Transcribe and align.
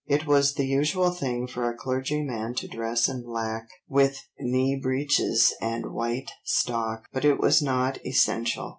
It 0.07 0.25
was 0.25 0.55
the 0.55 0.65
usual 0.65 1.11
thing 1.11 1.45
for 1.45 1.69
a 1.69 1.75
clergyman 1.77 2.55
to 2.55 2.67
dress 2.67 3.07
in 3.07 3.21
black, 3.21 3.69
with 3.87 4.17
knee 4.39 4.75
breeches 4.81 5.53
and 5.61 5.93
white 5.93 6.31
stock, 6.43 7.05
but 7.13 7.23
it 7.23 7.39
was 7.39 7.61
not 7.61 8.03
essential. 8.03 8.69